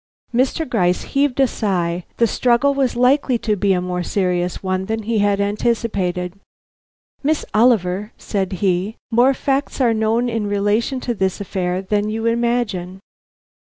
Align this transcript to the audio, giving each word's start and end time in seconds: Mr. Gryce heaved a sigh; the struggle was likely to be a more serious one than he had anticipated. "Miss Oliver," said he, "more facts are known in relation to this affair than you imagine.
Mr. 0.33 0.67
Gryce 0.67 1.03
heaved 1.03 1.39
a 1.39 1.45
sigh; 1.45 2.05
the 2.17 2.25
struggle 2.25 2.73
was 2.73 2.95
likely 2.95 3.37
to 3.37 3.55
be 3.55 3.71
a 3.71 3.79
more 3.79 4.01
serious 4.01 4.63
one 4.63 4.85
than 4.85 5.03
he 5.03 5.19
had 5.19 5.39
anticipated. 5.39 6.39
"Miss 7.21 7.45
Oliver," 7.53 8.11
said 8.17 8.51
he, 8.65 8.95
"more 9.11 9.35
facts 9.35 9.79
are 9.79 9.93
known 9.93 10.27
in 10.27 10.47
relation 10.47 10.99
to 11.01 11.13
this 11.13 11.39
affair 11.39 11.83
than 11.83 12.09
you 12.09 12.25
imagine. 12.25 12.99